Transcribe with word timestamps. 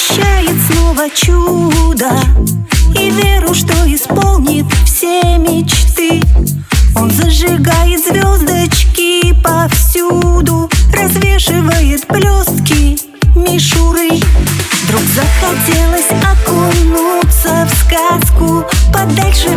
обещает 0.00 0.56
снова 0.70 1.08
чудо. 1.10 2.10
И 2.94 3.10
веру, 3.10 3.54
что 3.54 3.72
исполнит 3.86 4.66
все 4.84 5.36
мечты. 5.38 6.22
Он 6.96 7.10
зажигает 7.10 8.04
звездочки 8.04 9.34
повсюду 9.42 10.70
Развешивает 10.92 12.06
блестки 12.08 12.98
мишуры. 13.36 14.10
Вдруг 14.84 15.02
захотелось 15.14 16.10
окунуться 16.32 17.68
в 17.68 17.74
сказку 17.84 18.64
Подальше 18.92 19.50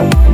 love. 0.00 0.29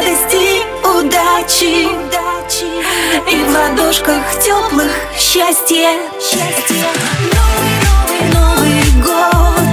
радости, 0.00 0.62
удачи, 0.82 1.86
удачи. 1.86 2.70
И 3.28 3.44
в 3.44 3.50
ладошках 3.52 4.22
теплых 4.42 4.90
счастье. 5.18 5.88
счастье. 6.20 6.84
Новый, 8.32 8.82
год. 9.02 9.68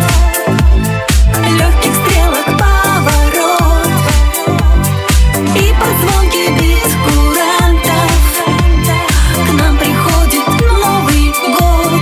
Легких 1.58 1.94
стрелок 1.96 2.46
поворот. 2.60 3.92
И 5.56 5.74
под 5.80 5.98
бит 6.60 6.90
курантов. 7.06 8.12
К 9.34 9.54
нам 9.54 9.78
приходит 9.78 10.48
Новый 10.62 11.26
год. 11.58 12.02